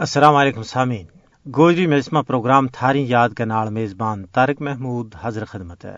السلام 0.00 0.36
علیکم 0.36 0.62
سامعین۔ 0.62 1.06
گوجری 1.56 1.86
مجسمہ 1.86 2.22
پروگرام 2.22 2.68
تھاری 2.68 3.08
یاد 3.08 3.28
کے 3.36 3.44
نال 3.44 3.70
میزبان 3.70 4.26
طارق 4.26 4.62
محمود 4.62 5.14
حضر 5.20 5.44
خدمت 5.44 5.84
ہے۔ 5.84 5.94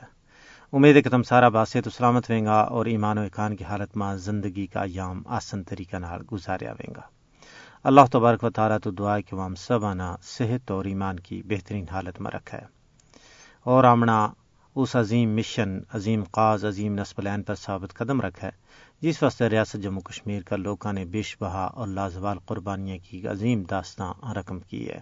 امید 0.73 0.97
ہے 0.97 1.03
کہ 1.03 1.11
تم 1.11 1.23
سارا 1.23 1.49
باسط 1.49 1.87
و 1.87 1.91
سلامت 1.91 2.31
ویں 2.31 2.45
گا 2.45 2.61
اور 2.61 2.87
ایمان 2.87 3.19
و 3.19 3.21
اقان 3.21 3.57
کی 3.57 3.65
حالت 3.65 3.97
میں 3.97 4.17
زندگی 4.17 4.67
کا 4.67 4.83
ایام 4.83 5.23
آسن 5.27 5.63
طریقہ 5.63 5.97
نال 5.97 6.21
گزاریا 6.33 6.73
ویں 6.73 6.95
گا۔ 6.97 7.01
اللہ 7.85 8.01
تبارک 8.13 8.45
و 8.45 8.51
تعالیٰ 8.51 8.79
تو 8.83 8.91
دعا 8.91 9.21
کہ 9.21 9.37
وہ 9.37 9.45
ہم 9.45 9.55
سب 9.55 9.85
آنا 9.85 10.17
صحت 10.23 10.71
اور 10.71 10.85
ایمان 10.85 11.21
کی 11.21 11.43
بہترین 11.45 11.85
حالت 11.93 12.21
میں 12.21 12.31
رکھا 12.31 12.59
ہے 12.59 12.67
اور 13.65 13.85
آمنا 13.85 14.29
اس 14.75 14.97
عظیم 14.97 15.37
مشن، 15.37 15.79
عظیم 15.93 16.23
قاز، 16.31 16.65
عظیم 16.65 16.95
نصب 16.95 17.21
لین 17.21 17.43
پر 17.43 17.55
ثابت 17.55 17.95
قدم 17.95 18.21
رکھا 18.21 18.47
ہے 18.47 18.53
جس 19.03 19.23
واسطے 19.23 19.49
ریاست 19.49 19.77
جموں 19.83 20.01
کشمیر 20.01 20.43
کا 20.43 20.57
لوگوں 20.57 20.93
نے 20.93 21.05
بیش 21.05 21.37
بہا 21.41 21.65
اور 21.65 21.87
لازوال 21.87 22.39
قربانیاں 22.39 22.99
کی 23.11 23.29
عظیم 23.29 23.63
داستان 23.63 24.33
رقم 24.33 24.61
کی 24.61 24.89
ہے۔ 24.89 25.01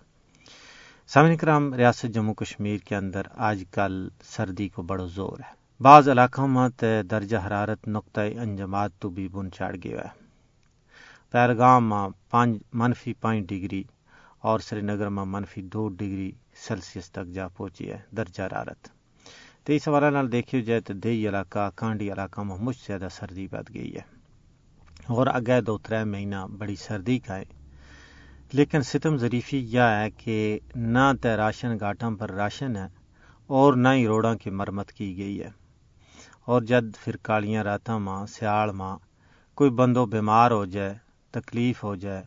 سامعین 1.06 1.37
کرام، 1.37 1.75
ریاست 1.75 2.06
جموں 2.15 2.34
کشمیر 2.34 2.78
کے 2.78 2.97
اندر 2.97 3.23
آج 3.34 3.65
کل 3.70 4.09
سردی 4.25 4.69
کو 4.69 4.83
بڑو 4.83 5.06
زور 5.06 5.39
ہے۔ 5.39 5.83
بعض 5.83 6.09
علاقوں 6.09 6.48
میں 6.48 7.02
درجہ 7.02 7.37
حرارت 7.37 7.89
نقطۂ 7.89 8.39
انجمات 8.39 8.91
تو 8.98 9.09
بھی 9.09 9.28
بن 9.28 9.51
چڑھ 9.52 9.77
گیا 9.84 10.01
ہے۔ 10.01 10.25
پہلگام 11.30 11.89
میں 11.89 12.09
پانچ، 12.30 12.62
منفی 12.73 13.12
پانچ 13.12 13.48
ڈگری 13.48 13.84
اور 14.39 14.61
سری 14.61 14.80
نگر 14.80 15.09
میں 15.09 15.25
منفی 15.25 15.62
دو 15.62 15.89
ڈگری 15.89 16.33
سیلسیس 16.69 17.11
تک 17.11 17.27
جا 17.27 17.48
پہنچی 17.48 17.91
ہے 17.91 17.98
درجہ 18.17 18.42
حرارت۔ 18.42 19.00
تو 19.70 19.74
اس 19.74 19.88
حوالے 19.88 20.10
نال 20.10 20.33
دیکھو 20.33 20.60
جائے 20.60 20.80
تو 20.80 20.92
دیہی 20.92 21.29
علاقہ، 21.29 21.70
کانڈی 21.74 22.12
علاقہ 22.12 22.41
میں 22.41 22.56
مجھ 22.56 22.77
زیادہ 22.87 23.09
سردی 23.12 23.47
بد 23.47 23.74
گئی 23.74 23.95
ہے۔ 23.95 24.01
اور 25.09 25.27
اگے 25.27 25.61
دو 25.61 25.78
تر 25.78 26.05
مہینہ 26.05 26.37
بڑی 26.59 26.77
سردی 26.77 27.19
کا 27.19 27.37
ہے۔ 27.37 27.42
لیکن 28.52 28.83
ستم 28.83 29.16
ظریفی 29.16 29.59
یہ 29.59 29.80
ہے 29.80 30.11
کہ 30.11 30.59
نہ 30.77 31.12
تو 31.23 31.37
راشن 31.37 31.77
گاٹوں 31.80 32.16
پر 32.16 32.30
راشن 32.30 32.77
ہے 32.77 32.86
اور 33.47 33.75
نہ 33.75 33.89
ہی 33.89 34.06
روڈوں 34.06 34.34
کی 34.34 34.50
مرمت 34.50 34.92
کی 34.92 35.17
گئی 35.17 35.42
ہے۔ 35.42 35.50
اور 36.45 36.62
جد 36.62 36.97
پھر 37.05 37.17
کالیاں 37.17 37.64
راتوں 37.64 38.00
ماں 38.00 38.27
سیاڑ 38.27 38.73
ماں، 38.73 38.98
کوئی 39.55 39.70
بندو 39.70 40.06
بیمار 40.06 40.50
ہو 40.50 40.64
جائے، 40.64 40.95
تکلیف 41.30 41.84
ہو 41.84 41.95
جائے 41.95 42.23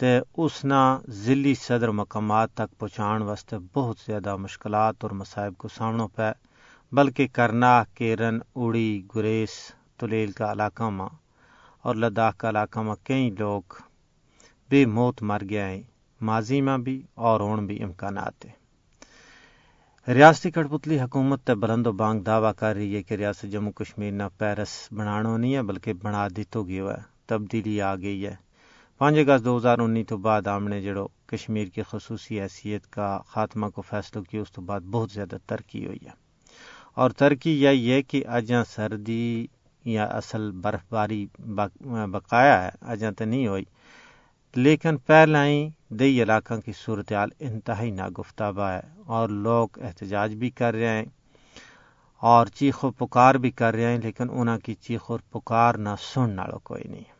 تو 0.00 0.06
اس 0.36 0.64
نہ 0.64 0.98
ضلعی 1.08 1.54
صدر 1.54 1.88
مقامات 1.90 2.54
تک 2.54 2.78
پہنچان 2.78 3.22
واسطے 3.22 3.56
بہت 3.74 3.96
زیادہ 4.06 4.36
مشکلات 4.36 4.94
اور 5.00 5.10
مصائب 5.10 5.56
کو 5.56 5.68
سامنا 5.68 6.06
پہ 6.06 6.30
بلکہ 6.92 7.26
کرنا، 7.32 7.84
کیرن 7.94 8.38
اڑی 8.54 9.02
گریس، 9.14 9.50
تلیل 9.98 10.32
کا 10.32 10.52
علاقہ 10.52 10.82
ماں 10.82 11.08
اور 11.82 11.94
لداخ 11.94 12.36
کا 12.36 12.48
علاقہ 12.48 12.80
میں 12.80 12.94
کئی 13.04 13.30
لوگ 13.30 13.62
بے 14.70 14.86
موت 14.86 15.22
مر 15.22 15.42
گیا 15.50 15.68
ہیں، 15.68 15.82
ماضی 16.20 16.60
میں 16.60 16.78
بھی 16.78 17.02
اور 17.14 17.40
ہوں 17.40 17.56
بھی 17.56 17.82
امکانات 17.82 18.44
ہیں۔ 18.44 18.52
ریاستی 20.08 20.50
کٹپتلی 20.50 21.00
حکومت 21.00 21.44
تے 21.44 21.54
بلند 21.54 21.86
و 21.86 21.92
بانگ 21.92 22.20
دعویٰ 22.20 22.52
کر 22.56 22.74
رہی 22.74 22.96
ہے 22.96 23.02
کہ 23.02 23.14
ریاست 23.14 23.52
جموں 23.52 23.72
کشمیر 23.72 24.12
نہ 24.12 24.22
پیرس 24.38 24.88
بنانا 24.92 25.36
نہیں 25.36 25.54
ہے، 25.54 25.62
بلکہ 25.62 25.92
بنا 25.92 26.28
دیتو 26.36 26.62
گیا 26.62 26.84
ہے، 26.84 27.02
تبدیلی 27.26 27.80
آ 27.80 27.94
گئی 27.94 28.26
ہے۔ 28.26 28.45
پانچ 28.98 29.16
اگست 29.16 29.44
دو 29.44 29.56
ہزار 29.56 29.78
انی 29.78 30.04
تو 30.04 30.16
بعد 30.16 30.46
آمنے 30.46 30.82
جڑو 30.82 31.06
کشمیر 31.26 31.68
کی 31.68 31.82
خصوصی 31.90 32.40
حیثیت 32.40 32.86
کا 32.90 33.18
خاتمہ 33.26 33.66
کو 33.66 33.82
فیصلہ 33.82 34.22
کیا، 34.22 34.40
اس 34.40 34.52
تو 34.52 34.62
بعد 34.62 34.80
بہت 34.80 35.10
زیادہ 35.10 35.36
ترقی 35.46 35.86
ہوئی 35.86 35.98
ہے۔ 36.04 36.10
اور 36.94 37.10
ترقی 37.10 37.62
یہی 37.62 37.92
ہے 37.92 38.02
کہ 38.02 38.26
اجاں 38.26 38.64
سردی 38.64 39.46
یا 39.84 40.04
اصل 40.04 40.50
برف 40.50 40.80
باری 40.90 41.26
بقایا 42.10 42.64
ہے، 42.64 42.70
اجاں 42.80 43.12
تو 43.12 43.24
نہیں 43.24 43.46
ہوئی۔ 43.46 43.64
لیکن 44.56 44.96
پہلے 44.96 45.38
ہی 45.38 45.68
دئی 45.88 46.22
علاقوں 46.22 46.60
کی 46.60 46.72
صورتحال 46.84 47.28
انتہائی 47.38 47.90
ناگفتابہ 47.90 48.70
ہے 48.70 48.80
اور 49.06 49.28
لوگ 49.28 49.68
احتجاج 49.76 50.34
بھی 50.34 50.50
کر 50.50 50.74
رہے 50.74 50.88
ہیں 50.88 51.04
اور 52.18 52.46
چیخ 52.46 52.84
و 52.84 52.90
پکار 52.90 53.34
بھی 53.34 53.50
کر 53.50 53.74
رہے 53.74 53.92
ہیں، 53.92 53.98
لیکن 53.98 54.26
انہوں 54.30 54.58
کی 54.58 54.74
چیخ 54.74 55.00
اور 55.06 55.18
پکار 55.30 55.74
نہ 55.74 55.94
سن 56.14 56.38
والوں 56.38 56.58
کوئی 56.58 56.84
نہیں۔ 56.88 57.15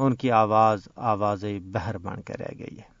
ان 0.00 0.14
کی 0.14 0.30
آواز 0.30 0.88
آواز 0.96 1.44
بہر 1.72 1.98
بن 1.98 2.22
کے 2.22 2.32
رہ 2.32 2.58
گئی 2.58 2.78
ہے۔ 2.78 3.00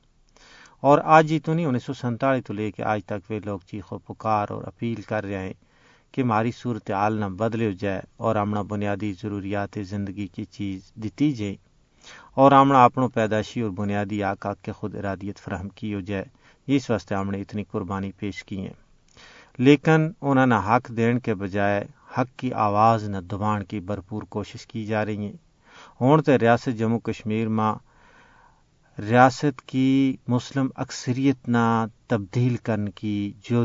اور 0.80 0.98
آج 1.04 1.32
ہی 1.32 1.38
تو 1.38 1.54
نہیں، 1.54 1.66
انیس 1.66 1.84
سو 1.84 1.92
سنتالیس 1.92 2.44
تو 2.44 2.52
لے 2.52 2.70
کے 2.70 2.84
آج 2.84 3.00
تک 3.04 3.30
وہ 3.30 3.38
لوگ 3.44 3.58
چیخ 3.66 3.92
و 3.92 3.98
پکار 3.98 4.46
اور 4.50 4.62
اپیل 4.62 5.02
کر 5.02 5.24
رہے 5.24 5.38
ہیں 5.38 5.52
کہ 6.12 6.20
ہماری 6.20 6.50
صورتحال 6.52 7.12
نہ 7.12 7.24
بدلے 7.24 7.72
جائے 7.72 8.00
اور 8.16 8.36
ہمنا 8.36 8.62
بنیادی 8.62 9.12
ضروریات 9.22 9.78
زندگی 9.82 10.26
کی 10.26 10.44
چیز 10.44 10.92
دیتی 10.94 11.32
جائے 11.32 11.56
اور 12.34 12.52
آمنا 12.52 12.84
اپنوں 12.84 13.08
پیدائشی 13.08 13.60
اور 13.60 13.70
بنیادی 13.70 14.22
آکا 14.22 14.54
کے 14.54 14.72
خود 14.72 14.94
ارادیت 14.94 15.38
فراہم 15.38 15.68
کی 15.68 15.94
ہو 15.94 16.00
جائے۔ 16.00 16.24
اس 16.66 16.90
واسطے 16.90 17.14
ہم 17.14 17.30
نے 17.30 17.40
اتنی 17.40 17.64
قربانی 17.64 18.12
پیش 18.12 18.44
کی 18.44 18.60
ہیں۔ 18.60 18.72
لیکن 19.58 20.10
انہوں 20.20 20.46
نے 20.46 20.54
حق 20.68 20.88
دین 20.88 21.18
کے 21.18 21.34
بجائے 21.34 21.84
حق 22.18 22.38
کی 22.38 22.52
آواز 22.52 23.08
نہ 23.08 23.16
دبان 23.16 23.64
کی 23.64 23.80
بھرپور 23.80 24.22
کوشش 24.22 24.66
کی 24.66 24.86
جا 24.86 25.04
رہی 25.04 25.16
ہیں۔ 25.16 25.49
ہوں 26.00 26.18
تو 26.18 26.38
ریاست 26.38 26.78
جموں 26.78 26.98
کشمیر 26.98 27.48
ماں 27.48 27.74
ریاست 28.98 29.68
کی 29.68 30.16
مسلم 30.28 30.68
اکثریت 30.74 31.48
نہ 31.48 31.86
تبدیل 32.06 32.56
کرنے 32.56 32.90
کی 32.90 33.32
جو 33.50 33.64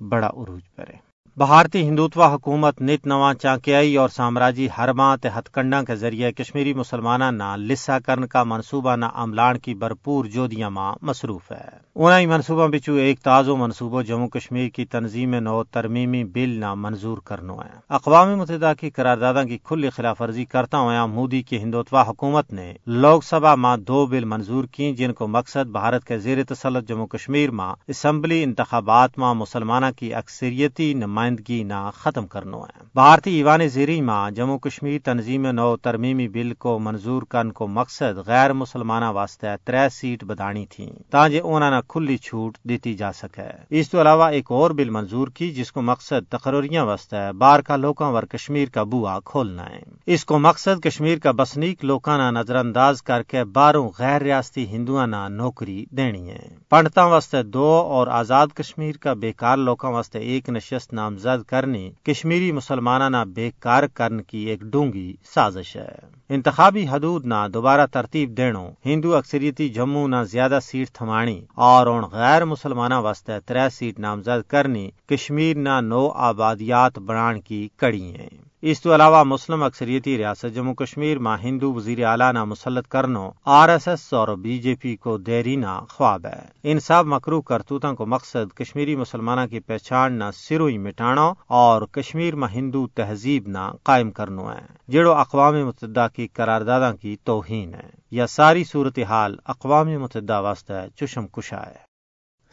بڑا 0.00 0.26
عروج 0.26 0.62
پر 0.76 0.88
ہے 0.88 1.09
بھارتی 1.36 1.88
ہندوتوا 1.88 2.34
حکومت 2.34 2.82
نت 2.82 3.06
نواں 3.06 3.34
چانکیائی 3.34 3.96
اور 3.96 4.08
سامراجی 4.08 4.68
ہرما 4.78 5.14
ہتھ 5.14 5.50
کنڈا 5.52 5.82
کے 5.82 5.94
ذریعے 5.94 6.32
کشمیری 6.32 6.74
مسلمانہ 6.74 7.24
نہ 7.24 7.56
لسا 7.56 7.98
کرن 7.98 8.26
کا 8.26 8.44
منصوبہ 8.44 8.96
نہ 8.96 9.04
عملان 9.14 9.58
کی 9.58 9.74
بھرپور 9.74 10.24
جودیاں 10.24 10.70
ماں 10.70 10.94
مصروف 11.02 11.52
ہے۔ 11.52 11.68
انہیں 11.94 12.26
منصوبہ 12.26 12.66
بچو 12.66 12.94
ایک 12.94 13.20
تازو 13.20 13.56
منصوبہ 13.56 14.02
جموں 14.02 14.28
کشمیر 14.28 14.68
کی 14.68 14.84
تنظیم 14.84 15.34
نو 15.34 15.64
ترمیمی 15.64 16.24
بل 16.24 16.48
نہ 16.48 16.74
منظور 16.74 17.18
کرنو 17.18 17.60
ہے۔ 17.60 17.78
اقوام 17.88 18.38
متحدہ 18.38 18.72
کی 18.80 18.90
قراردادوں 18.90 19.44
کی 19.44 19.58
کھلی 19.64 19.90
خلاف 19.90 20.20
ورزی 20.20 20.44
کرتا 20.44 20.78
ہوا 20.78 21.06
مودی 21.06 21.42
کی 21.42 21.58
ہندوتوا 21.58 22.02
حکومت 22.02 22.52
نے 22.52 22.72
لوک 22.86 23.24
سبھا 23.24 23.54
ماں 23.54 23.76
دو 23.76 24.06
بل 24.06 24.24
منظور 24.24 24.64
کی 24.64 24.92
جن 24.92 25.12
کو 25.12 25.26
مقصد 25.26 25.68
بھارت 25.70 26.04
کے 26.04 26.18
زیر 26.18 26.44
تسلط 26.44 26.88
جموں 26.88 27.06
کشمیر 27.06 27.50
ماں 27.50 27.74
اسمبلی 27.88 28.42
انتخابات 28.42 29.18
ماں 29.18 29.34
مسلمانہ 29.34 29.86
کی 29.96 30.14
اکثریتی 30.14 30.94
نمائندگی 30.94 31.19
نمائندگی 31.20 31.62
نہ 31.62 31.90
ختم 31.94 32.26
کرنا 32.26 32.56
ہے۔ 32.56 32.82
بھارتی 32.94 33.34
ایوان 33.34 33.68
زیری 33.68 34.00
ماں 34.00 34.30
جموں 34.30 34.58
کشمیر 34.58 35.00
تنظیم 35.04 35.46
نو 35.46 35.76
ترمیمی 35.76 36.28
بل 36.28 36.52
کو 36.54 36.78
منظور 36.78 37.22
کرن 37.22 37.50
کو 37.52 37.66
مقصد 37.66 38.18
غیر 38.26 38.52
مسلمانہ 38.52 39.10
واسطے 39.10 39.46
تر 39.64 39.88
سیٹ 39.88 40.24
بدانی 40.24 40.66
تھی 40.66 40.86
تاکہ 41.10 41.40
انہوں 41.44 41.70
نے 41.70 41.76
کھلی 41.88 42.16
چھوٹ 42.16 42.58
دیتی 42.64 42.94
جا 42.94 43.12
سکے۔ 43.12 43.48
اس 43.70 43.90
تو 43.90 44.00
علاوہ 44.00 44.24
ایک 44.24 44.46
اور 44.48 44.70
بل 44.70 44.90
منظور 44.90 45.28
کی 45.28 45.50
جس 45.50 45.72
کو 45.72 45.82
مقصد 45.82 46.30
تقرریاں 46.30 46.84
واسطے 46.84 47.32
بار 47.32 47.60
کا 47.60 47.76
لوکاں 47.76 48.10
ور 48.12 48.22
کشمیر 48.22 48.68
کا 48.68 48.82
بوا 48.82 49.18
کھولنا 49.24 49.66
ہے۔ 49.66 49.82
اس 50.06 50.24
کو 50.24 50.38
مقصد 50.38 50.82
کشمیر 50.82 51.18
کا 51.18 51.30
بسنیک 51.30 51.84
لوکاں 51.84 52.18
نہ 52.18 52.38
نظر 52.38 52.56
انداز 52.56 53.02
کر 53.02 53.22
کے 53.22 53.44
باروں 53.44 53.90
غیر 53.98 54.22
ریاستی 54.22 54.66
ہندو 54.66 55.06
نہ 55.06 55.28
نوکری 55.28 55.84
دینی 55.90 56.28
ہے۔ 56.30 56.48
پنڈتوں 56.70 57.10
واسطے 57.10 57.42
دو 57.42 57.66
اور 57.66 58.06
آزاد 58.06 58.46
کشمیر 58.54 58.96
کا 58.96 59.12
بیکار 59.12 59.56
لوکاں 59.56 59.90
واسطے 59.90 60.18
ایک 60.18 60.48
نشست 60.48 60.92
نامزد 61.10 61.42
کرنی 61.48 61.90
کشمیری 62.04 62.52
مسلمانہ 62.52 63.04
نہ 63.04 63.24
بیکار 63.34 63.82
کرن 63.94 64.20
کی 64.22 64.38
ایک 64.38 64.60
ڈونگی 64.60 65.12
سازش 65.34 65.76
ہے۔ 65.76 65.88
انتخابی 66.28 66.86
حدود 66.88 67.26
نہ 67.26 67.34
دوبارہ 67.54 67.86
ترتیب 67.92 68.36
دینو 68.36 68.68
ہندو 68.84 69.16
اکثریتی 69.16 69.68
جموں 69.68 70.08
نہ 70.08 70.22
زیادہ 70.30 70.58
سیٹ 70.62 70.90
تھمانی 70.92 71.40
اور 71.66 71.86
ان 71.86 72.04
غیر 72.12 72.44
مسلمانہ 72.44 72.94
واسطے 72.94 73.40
تر 73.46 73.68
سیٹ 73.68 73.98
نامزد 73.98 74.50
کرنی 74.50 74.90
کشمیر 75.06 75.56
نہ 75.56 75.80
نو 75.80 76.08
آبادیات 76.28 76.98
بنان 76.98 77.40
کی 77.40 77.68
کڑی 77.76 78.02
ہیں۔ 78.02 78.49
اس 78.62 78.80
تو 78.80 78.94
علاوہ 78.94 79.24
مسلم 79.24 79.62
اکثریتی 79.62 80.18
ریاست 80.18 80.54
جموں 80.54 80.74
کشمیر 80.74 81.18
میں 81.18 81.36
ہندو 81.42 81.72
وزیر 81.72 82.04
اعلیٰ 82.04 82.32
نہ 82.32 82.44
مسلط 82.44 82.88
کرنو 82.88 83.30
آر 83.44 83.68
ایس 83.68 83.88
ایس 83.88 84.12
اور 84.12 84.28
بی 84.28 84.58
جے 84.58 84.74
پی 84.74 84.96
کو 84.96 85.18
دیرینا 85.18 85.80
خواب 85.90 86.26
ہے۔ 86.26 86.40
ان 86.62 86.80
سب 86.80 87.04
مکرو 87.06 87.42
کرتوتوں 87.42 87.94
کو 87.94 88.06
مقصد 88.06 88.52
کشمیری 88.54 88.96
مسلمانہ 88.96 89.46
کی 89.46 89.60
پہچان 89.60 90.12
نہ 90.12 90.24
سروئی 90.34 90.78
مٹانا 90.78 91.32
اور 91.46 91.82
کشمیر 91.82 92.34
میں 92.34 92.48
ہندو 92.48 92.86
تہذیب 92.86 93.48
نہ 93.48 93.70
قائم 93.82 94.10
کرنو 94.10 94.52
ہے۔ 94.52 94.66
جڑو 94.88 95.12
اقوام 95.12 95.66
متحدہ 95.66 96.06
کی 96.14 96.28
قراردادوں 96.28 96.96
کی 96.96 97.16
توہین 97.24 97.74
ہے۔ 97.74 97.90
یا 98.10 98.26
ساری 98.26 98.64
صورتحال 98.64 99.36
اقوام 99.44 99.86
متحدہ 99.86 100.40
واسطے 100.40 100.74
چشم 100.96 101.26
کشا 101.26 101.66
ہے۔ 101.66 101.90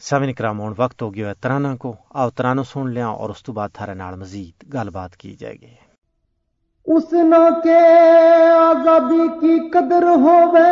سمن 0.00 0.32
کرام 0.32 0.60
وقت 0.78 1.02
ہو 1.02 1.14
گیا 1.14 1.28
ہے 1.28 1.34
ترانا 1.34 1.76
کو۔ 1.76 1.94
آؤ 2.10 2.30
ترانو 2.30 2.62
سن 2.62 2.90
لیا 2.90 3.06
اور 3.06 3.30
اس 3.30 3.42
تو 3.42 3.52
بعد 3.52 3.68
تھارے 3.72 3.94
نال 3.94 4.16
مزید 4.16 4.74
گل 4.74 4.90
بات 4.90 5.16
کی 5.16 5.36
جائے 5.36 5.54
گی۔ 5.54 5.87
اس 6.94 7.12
نہ 7.12 7.42
کے 7.62 7.80
آزادی 8.58 9.26
کی 9.40 9.58
قدر 9.68 10.04
ہووے۔ 10.22 10.70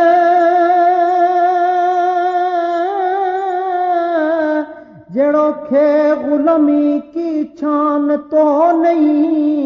جڑو 5.14 5.48
کھے 5.68 5.88
غلامی 6.24 6.98
کی 7.12 7.30
چھان 7.58 8.08
تو 8.30 8.46
نہیں، 8.82 9.56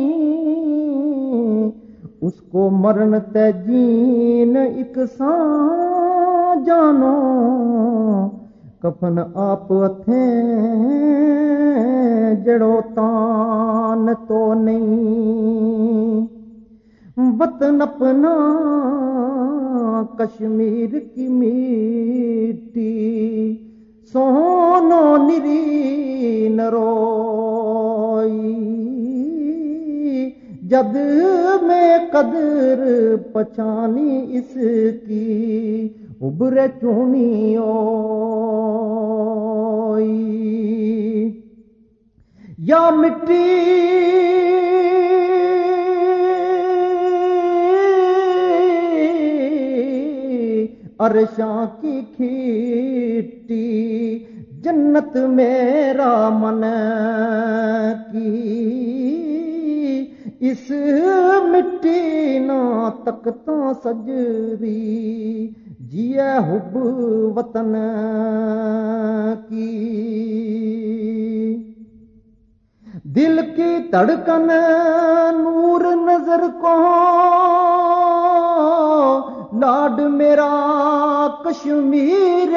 اس 2.21 2.41
کو 2.53 2.69
مرن 2.73 3.15
تے 3.33 3.47
جین 3.67 4.57
ایک 4.57 4.99
سان 5.19 6.65
جانو۔ 6.65 7.17
کفن 8.83 9.19
آپ 9.35 9.73
اتھیں 9.73 10.35
جڑو 12.45 12.81
تان 12.95 14.07
تو 14.29 14.43
نہیں۔ 14.55 16.30
وطن 17.41 17.83
اپنا، 17.83 18.35
کشمیر 20.19 20.99
کی 21.15 21.29
میٹی۔ 21.29 22.91
سونو 24.13 25.17
نری 25.17 26.49
نروئی۔ 26.49 28.57
جد 30.63 30.97
میں 31.63 31.99
قدر 32.13 32.85
پچانی 33.33 34.27
اس 34.33 34.59
کی 35.07 35.89
ابر 36.21 36.59
چونی 36.81 37.57
یا 42.59 42.91
مٹی 42.91 43.45
ارشاں 51.01 51.67
کی 51.81 52.01
کھیٹی 52.17 53.61
جنت 54.63 55.17
میرا 55.17 56.29
من 56.33 56.65
کی۔ 58.13 58.37
اس 60.41 60.71
مٹی 61.43 62.39
نہ 62.39 62.89
تکتا 63.05 63.73
سجری 63.85 65.49
جیے 65.81 66.21
حب 66.21 66.77
وطن 67.37 67.75
کی۔ 69.49 69.77
دل 73.05 73.41
کی 73.57 73.89
تڑکن 73.91 74.49
نور 75.39 75.81
نظر 75.81 76.47
کو 76.61 76.77
لاڈ 79.61 80.01
میرا 80.11 80.47
کشمیر 81.45 82.55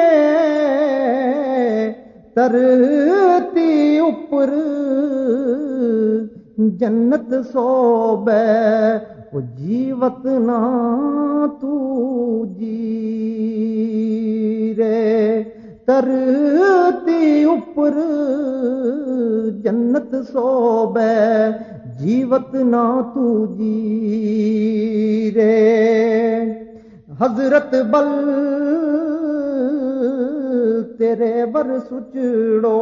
ترتی 2.36 3.98
اوپر 3.98 4.50
جنت 6.80 7.34
سو 7.52 8.16
بے 8.24 8.42
جیوت 9.56 10.24
نا 10.40 10.58
تو 11.60 12.44
جی 12.58 12.80
رے 14.78 15.42
ترتی 15.86 17.42
اوپر 17.44 17.98
جنت 19.64 20.14
سو 20.32 20.86
بے 20.94 21.12
جیوت 21.98 22.54
نا 22.64 22.84
تو 23.14 23.44
جی 23.56 25.30
رے 25.36 26.63
حضرت 27.20 27.74
بل، 27.90 28.08
تیرے 30.98 31.44
بر 31.46 31.66
سچڑو، 31.80 32.78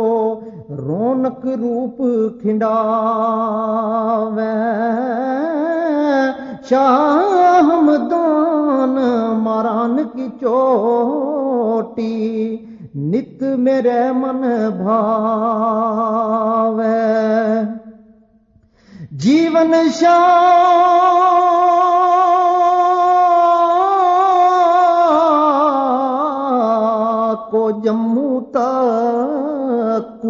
رونق 0.78 1.44
روپ 1.60 2.02
کھنڈا 2.42 2.74
شاہ 6.68 7.60
ہمدان 7.68 8.96
ماران 9.42 9.96
کی 10.12 10.28
چوٹی، 10.40 12.16
نت 13.10 13.42
میرے 13.58 14.00
من 14.12 14.42
بھاو 14.78 16.80
جیون 19.12 19.74
شاہ 20.00 21.51
کو 27.52 27.70
جموں 27.84 28.40
تک۔ 28.40 30.26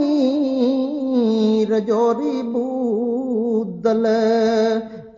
رجوری 1.71 2.43
بودل 2.43 4.07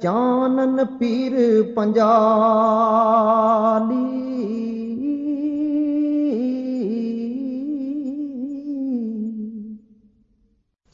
چانن 0.03 0.77
پیر 0.99 1.35
پنجالی۔ 1.77 4.32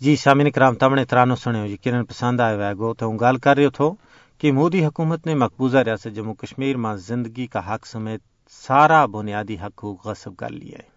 جی 0.00 0.16
سامعین 0.16 0.50
کرام 0.50 0.74
تمنے 0.74 1.04
ترانو 1.04 1.36
سنو 1.36 1.66
یقیناً 1.66 2.00
جی، 2.00 2.06
پسند 2.06 2.40
آئے 2.40 2.56
ہوئے 2.56 2.74
گو، 2.74 2.94
تو 2.94 3.10
گل 3.10 3.36
کر 3.36 3.56
رہے 3.56 3.70
تھو 3.70 3.94
کہ 4.38 4.52
مودی 4.52 4.86
حکومت 4.86 5.26
نے 5.26 5.34
مقبوضہ 5.34 5.78
ریاست 5.78 6.08
جموں 6.14 6.34
کشمیر 6.34 6.76
میں 6.76 6.96
زندگی 6.96 7.46
کا 7.46 7.74
حق 7.74 7.86
سمیت 7.86 8.20
سارا 8.50 9.06
بنیادی 9.06 9.56
حقوق 9.62 10.06
غصب 10.06 10.36
کر 10.36 10.50
لیا 10.50 10.78
ہے۔ 10.78 10.88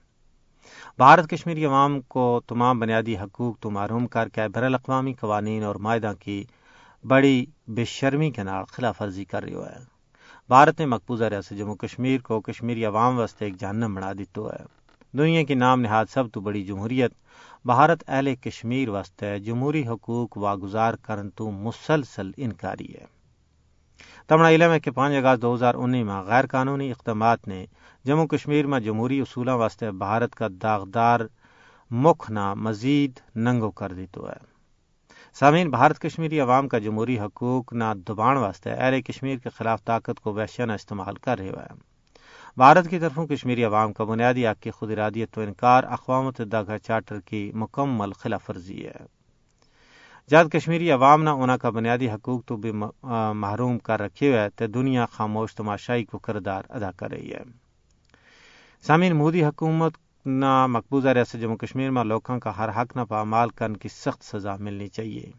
بھارت 0.98 1.30
کشمیری 1.30 1.66
عوام 1.66 2.02
کو 2.02 2.42
تمام 2.48 2.80
بنیادی 2.80 3.18
حقوق 3.18 3.60
تو 3.60 3.70
معروم 3.70 4.08
کر 4.08 4.28
کے 4.28 4.48
بین 4.48 4.64
الاقوامی 4.64 5.14
قوانین 5.14 5.64
اور 5.64 5.76
معاہدہ 5.76 6.14
کی 6.20 6.44
بڑی 7.04 7.46
بے 7.68 7.86
شرمی 7.86 8.32
کے 8.32 8.44
نال 8.44 8.64
خلاف 8.72 9.02
ورزی 9.02 9.26
کر 9.26 9.44
رہی 9.44 9.56
ہے۔ 9.56 9.80
بھارت 10.48 10.80
نے 10.80 10.86
مقبوضہ 10.86 11.24
ریاست 11.24 11.58
جموں 11.58 11.76
کشمیر 11.76 12.20
کو 12.22 12.42
کشمیری 12.42 12.86
عوام 12.86 13.20
واسطے 13.20 13.46
ایک 13.46 13.60
جہنم 13.60 13.96
بنا 13.96 14.14
دیتو 14.14 14.50
ہے۔ 14.50 14.81
دنیا 15.18 15.44
کی 15.44 15.54
نام 15.54 15.82
نہاد 15.82 16.06
سب 16.14 16.24
تو 16.34 16.42
بڑی 16.42 16.64
جمہوریت، 16.64 17.12
بھارت 17.66 18.04
اہل 18.08 18.36
کشمیر 18.36 18.90
واسطے 18.90 19.40
جمہوری 19.40 19.88
حقوق 19.88 20.38
واگزار 20.38 20.94
کرن 20.94 21.30
تو 21.30 21.52
مسلسل 21.52 22.32
انکاری 22.38 22.88
ہے۔ 22.94 23.06
تمنا 24.28 24.50
علم 24.50 24.72
ہے 24.72 24.80
کہ 24.80 24.92
پانچ 24.92 25.26
اگست 25.26 25.42
دو 25.42 25.54
ہزار 25.56 25.76
انیس 25.76 26.06
میں 26.06 26.22
غیر 26.22 26.46
قانونی 26.48 26.92
اقدامات 26.92 27.48
نے 27.48 27.66
جموں 28.06 28.28
کشمیر 28.28 28.68
میں 28.68 28.80
جمہوری 28.80 29.20
اصولوں 29.22 29.58
واسطے 29.58 29.92
بھارت 29.92 30.36
کا 30.36 30.48
داغدار 30.62 31.20
مکھ 31.92 32.32
نہ 32.32 32.54
مزید 32.54 33.20
ننگو 33.36 33.72
کر 33.72 33.94
دیتو 33.94 34.30
ہے۔ 34.30 34.40
سامعین، 35.34 35.70
بھارت 35.70 36.00
کشمیری 36.00 36.40
عوام 36.40 36.68
کا 36.68 36.80
جمہوری 36.80 37.20
حقوق 37.20 37.74
نہ 37.74 37.84
دبان 38.08 38.38
واسطے 38.38 38.72
اہل 38.72 39.02
کشمیر 39.02 39.38
کے 39.38 39.50
خلاف 39.50 39.84
طاقت 39.86 40.20
کو 40.20 40.34
وحشانہ 40.34 40.72
استعمال 40.72 41.16
کر 41.16 41.40
رہے 41.40 41.50
ہے 41.50 41.92
بھارت 42.58 42.90
کی 42.90 43.00
طرفوں 43.00 43.28
کشمیری 43.28 43.64
عوام 43.64 43.94
کا 43.94 44.04
بنیادی 44.04 44.48
حق 44.48 44.62
کی 44.64 44.72
خود 44.72 44.92
ارادیت 44.92 45.38
و 45.38 45.42
انکار 45.42 45.84
اقوام 45.84 46.26
متحدہ 46.26 46.64
کا 46.68 46.78
چارٹر 46.78 47.20
کی 47.20 47.52
مکمل 47.56 48.12
خلاف 48.14 48.50
ورزی 48.50 48.86
ہے۔ 48.86 49.06
جب 50.28 50.50
کشمیری 50.50 50.92
عوام 50.92 51.24
نہ 51.24 51.30
انہوں 51.30 51.58
کا 51.58 51.70
بنیادی 51.70 52.10
حقوق 52.10 52.46
تو 52.46 52.56
بھی 52.56 52.72
محروم 53.34 53.78
کر 53.80 54.02
رکھے 54.02 54.30
ہوئے 54.30 54.50
تو 54.56 54.68
دنیا 54.68 55.06
خاموش 55.06 55.56
تماشائی 55.56 56.04
کو 56.04 56.18
کردار 56.18 56.64
ادا 56.70 56.92
کر 56.92 57.12
رہی 57.12 57.32
ہے۔ 57.34 57.42
سامعین، 58.82 59.16
مودی 59.16 59.46
حکومت 59.46 59.94
نہ 60.26 60.68
مقبوضہ 60.68 61.10
ریاست 61.10 61.36
جموں 61.42 61.58
کشمیر 61.58 61.90
میں 61.92 62.04
لوگوں 62.04 62.40
کا 62.40 62.58
ہر 62.58 62.70
حق 62.70 62.96
نہ 62.96 63.02
پامال 63.02 63.50
کرنے 63.50 63.78
کی 63.82 63.90
سخت 63.90 64.24
سزا 64.24 64.56
ملنی 64.56 64.88
چاہیے۔ 64.88 65.32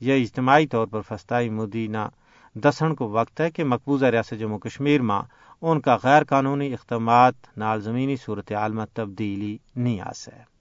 یہ 0.00 0.22
اجتماعی 0.22 0.66
طور 0.66 0.86
پر 0.86 1.00
فستائی 1.00 1.48
مودی 1.48 1.86
نہ 1.86 2.06
دسن 2.54 2.94
کو 2.94 3.10
وقت 3.10 3.40
ہے 3.40 3.50
کہ 3.50 3.64
مقبوضہ 3.64 4.06
ریاست 4.06 4.40
جموں 4.40 4.58
کشمیر 4.58 5.02
میں 5.02 5.20
ان 5.62 5.80
کا 5.80 5.96
غیر 6.02 6.24
قانونی 6.24 6.72
اقدامات 6.72 7.34
نال 7.56 7.80
زمینی 7.80 8.16
صورت 8.16 8.52
عال 8.52 8.72
میں 8.72 8.86
تبدیلی 8.94 9.58
نہیں 9.76 10.00
آ 10.00 10.10
سکے 10.16 10.54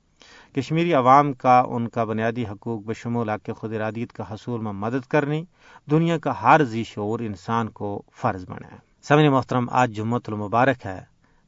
کشمیری 0.55 0.93
عوام 0.93 1.33
کا 1.33 1.63
ان 1.67 1.87
کا 1.87 2.03
بنیادی 2.03 2.45
حقوق 2.45 2.81
بشمول 2.85 3.29
حق 3.29 3.49
خود 3.57 3.73
ارادیت 3.73 4.13
کا 4.13 4.23
حصول 4.31 4.61
میں 4.61 4.71
مدد 4.71 5.07
کرنی، 5.07 5.45
دنیا 5.91 6.17
کا 6.17 6.41
ہر 6.41 6.63
ذی 6.63 6.83
شعور 6.83 7.19
انسان 7.19 7.69
کو 7.69 8.01
فرض 8.21 8.49
بنا 8.49 8.71
ہے۔ 8.71 8.77
سمن 9.03 9.31
محترم، 9.31 9.65
آج 9.71 9.91
جمعت 9.91 10.21
المبارک 10.27 10.85
ہے 10.85 11.01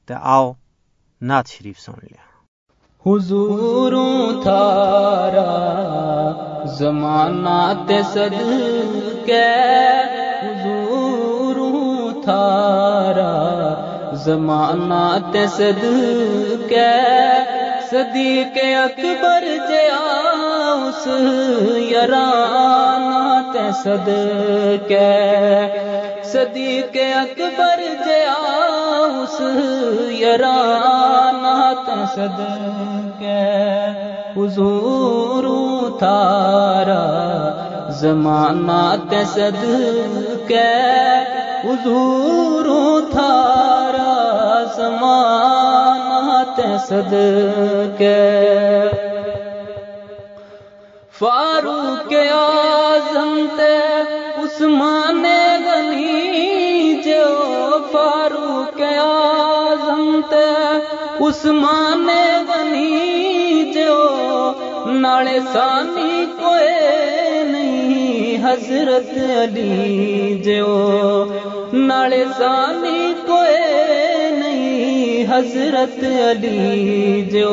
تو 0.05 0.13
آؤ 0.21 0.51
نعت 1.21 1.47
شریف 1.47 1.79
سن 1.79 1.93
لیا۔ 2.03 2.35
حضوروں 3.09 4.41
تھارا، 4.41 5.45
زمانہ 6.65 7.87
تے 7.87 8.03
صدقے۔ 8.03 10.14
تھارا، 12.25 13.33
زمانہ 14.25 15.03
تے 15.31 15.45
صدقے، 15.57 16.91
صدیق 17.89 18.57
اکبر 18.83 19.43
جیا 19.69 20.03
اس 20.85 21.07
یرانا 21.91 23.41
تے 23.53 23.67
صدقے، 23.83 25.11
صدیق 26.31 26.97
اکبر 27.15 27.83
جیا 28.05 28.39
اس 29.21 29.39
یرانا 30.21 31.57
تے 31.85 31.99
صدقے۔ 32.15 33.43
حضور 34.37 35.43
تھارا، 35.99 37.03
زمانہ 37.99 38.81
تے 39.09 39.23
تسد 39.23 39.63
کے 40.47 40.71
حضوروں 41.65 43.11
تھارا 43.11 44.63
زمانہ 44.75 46.41
تسد 46.57 47.13
کے 47.97 48.19
فاروق 51.19 52.13
اعظم 52.21 53.33
تے 53.57 53.73
عثمان 54.43 55.23
غنی 55.65 56.93
جو 57.05 57.23
فاروق 57.91 58.81
اعظم 58.89 60.21
تے 60.29 60.45
عثمان 61.27 62.07
غنی 62.49 63.71
جو 63.73 63.97
نالے 65.01 65.39
سانی 65.53 66.14
حضرت 68.45 69.11
علی 69.33 70.41
جو 70.45 70.65
نالے 71.73 72.23
سانی 72.37 73.13
کوئی 73.27 74.31
نہیں، 74.39 75.25
حضرت 75.29 76.03
علی 76.03 77.21
جو 77.31 77.51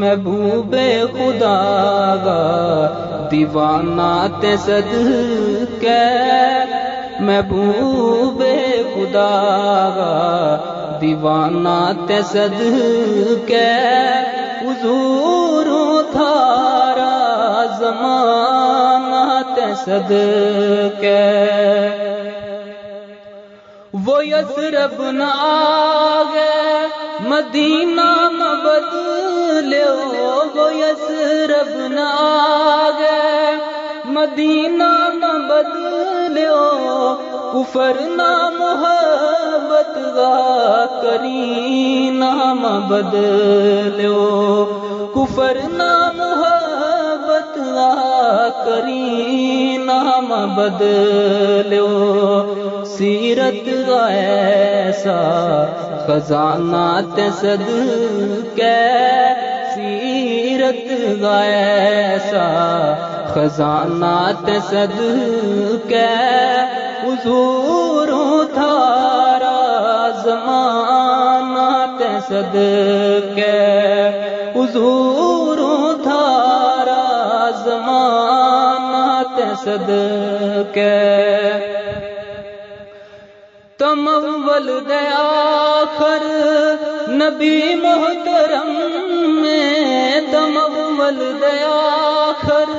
محبوب 0.00 0.74
خدا 1.14 1.56
گا 2.24 2.38
دیوانہ 3.30 4.10
تے 4.40 4.54
صد 4.64 4.92
کے 5.80 5.98
محبوب 7.20 8.42
خدا 8.94 9.28
گا 9.96 10.14
دیوانہ 11.00 11.78
تے 12.06 12.20
صد 12.32 12.62
کے 13.46 13.66
حضور 14.62 15.66
زمانہ 17.90 19.74
صد 19.76 20.12
کے 21.00 21.20
وہ 24.06 24.16
یسرب 24.26 25.00
نہ 25.10 25.28
آگے 25.44 26.56
مدینہ 27.28 28.08
نہ 28.32 28.50
بدلو 28.64 29.94
وہ 30.54 30.66
یسرب 30.74 31.70
نہ 31.92 32.06
آگے 32.18 33.16
مدینہ 34.10 34.92
نہ 35.14 35.32
بدلو 35.48 36.60
کفر 37.52 38.00
نہ 38.10 38.30
محبت 38.58 39.96
گا 40.16 40.84
کری 41.02 42.10
نام 42.12 42.66
بدلو 42.88 44.14
کفر 45.14 45.58
نہ 45.68 45.92
محبت 46.16 46.57
کری 48.64 49.76
نام 49.76 50.32
بدلو 50.54 51.86
سیرت 52.96 53.68
ایسا، 54.00 55.20
خزانہ 56.06 56.86
تصد 57.14 57.68
کے 58.54 58.76
سیرت 59.74 60.90
ایسا، 61.24 62.46
خزانہ 63.34 64.16
تصد 64.44 65.00
کے 65.88 66.06
حضور 67.02 68.08
تھارا 68.54 69.56
زمانہ 70.24 71.68
تصد 71.98 72.56
کے 73.34 73.56
حضور 74.56 75.47
زمانہ 77.68 79.22
تصد 79.36 79.90
کے 80.74 81.08
تم 83.78 84.08
اول 84.08 84.68
دیا 84.88 85.18
آخر 85.82 86.24
نبی 87.08 87.74
محترم 87.74 88.70
میں۔ 89.42 90.20
تم 90.20 90.58
اول 90.76 91.32
دیا 91.40 91.78
آخر 92.30 92.70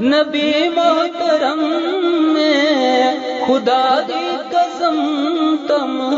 نبی 0.00 0.52
محترم 0.76 1.62
میں۔ 2.34 3.14
خدا 3.46 4.00
دی 4.08 4.36
قسم 4.50 5.56
تم 5.68 6.12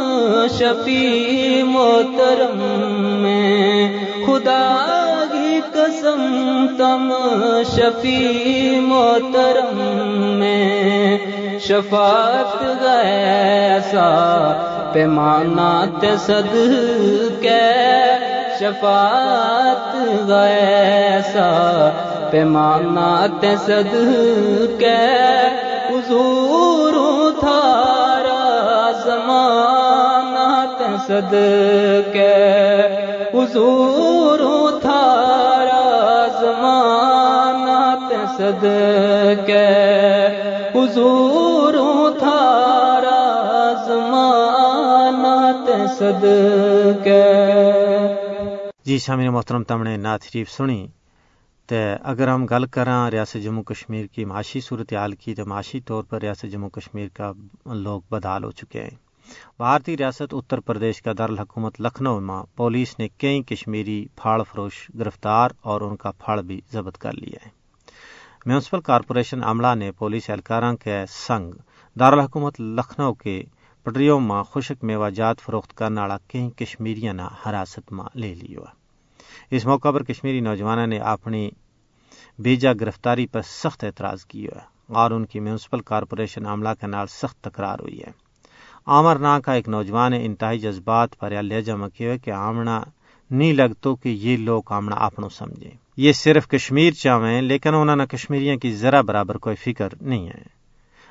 شفیع 0.59 1.64
محترم 1.64 2.59
میں۔ 3.23 3.99
خدا 4.26 4.62
قسم 5.87 6.23
تم 6.78 7.12
شفیع 7.66 8.81
محترم 8.81 9.76
میں 10.38 11.59
شفاعت 11.59 12.87
ایسا 12.88 14.09
پیمانہ 14.93 15.69
تصد 16.02 16.55
کے 17.43 17.61
شفاعت 18.61 19.95
ایسا 20.33 21.49
پیمانہ 22.31 23.09
تصد 23.40 23.95
کے 24.78 24.97
حضور 25.88 26.95
تھارا 27.40 28.90
زمانہ 29.05 30.49
تصد 30.78 31.35
کے 32.12 32.33
حضور 33.35 34.38
تھارا 34.83 35.46
زمانہ 36.57 38.09
تصد 38.11 38.65
کے 39.47 39.69
حضور 40.75 41.75
تھارا 42.19 43.73
زمانہ 43.87 45.65
تصد 45.67 46.25
کے 47.05 47.25
جی 48.85 48.99
شامل 48.99 49.29
محترم 49.29 49.63
تمنے 49.63 49.97
نعت 49.97 50.23
شریف 50.23 50.51
سنی۔ 50.51 50.87
تو 51.67 51.77
اگر 52.03 52.29
ہم 52.29 52.47
گل 52.47 52.67
کراں 52.67 53.11
ریاست 53.11 53.43
جموں 53.45 53.63
کشمیر 53.63 54.07
کی 54.07 54.25
معاشی 54.25 54.61
صورتحال 54.61 55.13
کی 55.13 55.35
تو 55.35 55.47
معاشی 55.47 55.81
طور 55.81 56.05
پر 56.05 56.21
ریاست 56.21 56.53
جموں 56.53 56.71
کشمیر 56.71 57.09
کا 57.15 57.33
لوگ 57.67 58.01
بدحال 58.11 58.45
ہو 58.45 58.51
چکے 58.51 58.83
ہیں۔ 58.83 59.06
بھارتی 59.59 59.97
ریاست 59.97 60.35
اتر 60.35 60.61
پردیش 60.61 61.02
کا 61.02 61.12
دارالحکومت 61.18 61.80
لکھنؤ 61.80 62.21
میں 62.21 62.56
پولیس 62.56 62.99
نے 62.99 63.09
کئی 63.09 63.42
کشمیری 63.42 64.06
پھاڑ 64.16 64.42
فروش 64.42 64.90
گرفتار 64.99 65.50
اور 65.62 65.80
ان 65.80 65.97
کا 65.97 66.11
پھاڑ 66.11 66.42
بھی 66.42 66.61
ضبط 66.73 66.99
کر 66.99 67.12
لیا 67.12 67.47
ہے۔ 67.47 67.50
میونسپل 68.47 68.80
کارپوریشن 68.80 69.45
عملہ 69.45 69.75
نے 69.75 69.92
پولیس 69.92 70.30
اہلکاراں 70.30 70.75
کے 70.75 71.04
سنگ 71.09 71.52
دارالحکومت 71.99 72.61
لکھنؤ 72.61 73.12
کے 73.12 73.42
پٹریوں 73.83 74.21
میں 74.21 74.42
خشک 74.42 74.85
میوہ 74.85 75.11
جات 75.11 75.40
فروخت 75.40 75.76
کرنے 75.76 76.00
والا 76.00 76.16
کئی 76.18 76.50
کشمیریاں 76.50 77.14
حراست 77.47 77.92
میں 77.92 78.04
لے 78.14 78.35
لیو 78.35 78.61
اس 79.50 79.66
موقع 79.66 79.90
پر 79.90 80.02
کشمیری 80.02 80.40
نوجوانوں 80.40 80.87
نے 80.87 80.99
اپنی 80.99 81.50
بیجا 82.38 82.73
گرفتاری 82.73 83.26
پر 83.26 83.42
سخت 83.42 83.85
اعتراض 83.85 84.25
کیا 84.25 84.56
ہے 84.56 84.95
اور 84.95 85.11
ان 85.11 85.26
کی 85.26 85.40
میونسپل 85.40 85.80
کارپوریشن 85.80 86.47
عملہ 86.47 86.68
کے 86.80 86.87
نال 86.87 87.06
سخت 87.06 87.45
تکرار 87.45 87.78
ہوئی 87.78 88.00
ہے۔ 88.00 88.25
آمر 88.87 89.16
نا 89.16 89.40
کا 89.40 89.52
ایک 89.52 89.69
نوجوان 89.69 90.11
نے 90.11 90.26
انتہائی 90.26 90.59
جذبات 90.59 91.19
پر 91.19 91.43
لہجہ 91.43 91.73
میں 91.73 91.88
کیا 91.88 92.16
کہ 92.16 92.31
آمنا 92.31 92.83
نہیں 93.31 93.52
لگتو 93.52 93.95
کہ 93.95 94.09
یہ 94.09 94.37
لوگ 94.37 94.62
آمنا 94.66 94.97
اپنوں 94.97 95.28
سمجھے 95.28 95.71
یہ 95.97 96.12
صرف 96.12 96.49
کشمیر 96.49 96.93
چاہیں 96.93 97.43
لیکن 97.43 97.75
انہوں 97.75 97.97
نے 97.97 98.07
کشمیریوں 98.07 98.57
کی 98.57 98.73
ذرا 98.73 99.00
برابر 99.00 99.38
کوئی 99.38 99.57
فکر 99.57 99.88
نہیں 100.00 100.26
ہے۔ 100.26 100.43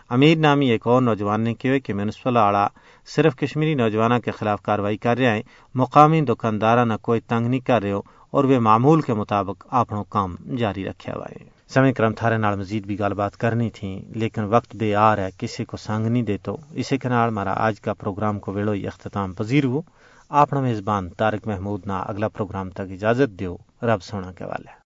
امیر 0.10 0.38
نامی 0.38 0.70
ایک 0.70 0.88
اور 0.88 1.02
نوجوان 1.02 1.42
نے 1.42 1.54
کہا 1.54 1.78
کہ 1.78 1.94
میونسپل 1.94 2.38
آڑا 2.38 2.68
صرف 3.06 3.36
کشمیری 3.36 3.74
نوجوانوں 3.74 4.20
کے 4.20 4.32
خلاف 4.32 4.62
کاروائی 4.62 4.98
کر 4.98 5.18
رہے 5.18 5.36
ہیں، 5.36 5.42
مقامی 5.76 6.22
دکاندار 6.22 6.86
نہ 6.86 6.94
کوئی 7.02 7.20
تنگ 7.20 7.48
نہیں 7.48 7.60
کر 7.60 7.82
رہے 7.82 7.92
ہو 7.92 8.02
اور 8.32 8.44
وہ 8.44 8.60
معمول 8.60 9.02
کے 9.02 9.14
مطابق 9.14 9.68
اپنا 9.72 10.04
کام 10.10 10.36
جاری 10.58 10.86
رکھا 10.86 11.16
ہوا 11.16 11.26
ہے 11.30 11.55
سمے 11.74 11.94
کرم 11.94 12.14
تھارے 12.14 12.38
نال 12.38 12.56
مزید 12.56 12.86
بھی 12.86 13.00
گل 13.00 13.14
بات 13.14 13.38
کرنی 13.38 13.70
تھی، 13.70 14.02
لیکن 14.10 14.44
وقت 14.44 14.76
بے 14.76 14.96
آر 14.96 15.18
ہے، 15.18 15.30
کسی 15.38 15.66
کو 15.66 15.78
سنگ 15.78 16.06
نہیں 16.06 16.24
دے 16.24 16.38
تو۔ 16.38 16.58
اسی 16.72 16.98
کے 16.98 17.10
نال 17.10 17.30
ہمارا 17.30 17.54
آج 17.58 17.82
کا 17.82 17.94
پروگرام 17.94 18.40
کو 18.40 18.52
ویڑو 18.52 18.72
اختتام 18.72 19.34
پذیر 19.34 19.66
ہو۔ 19.66 19.82
اپنا 20.30 20.60
میزبان 20.62 21.10
تارک 21.10 21.48
محمود 21.48 21.82
نا 21.86 22.00
اگلا 22.00 22.28
پروگرام 22.28 22.70
تک 22.70 22.92
اجازت 22.92 23.40
دیو۔ 23.40 23.58
رب 23.84 24.04
سونا 24.04 24.32
کے 24.32 24.46
والے 24.46 24.85